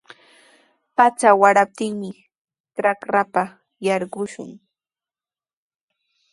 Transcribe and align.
Pacha 0.95 1.29
waraptinmi 1.41 2.11
trakrapa 2.75 3.43
yarqushun. 3.85 4.49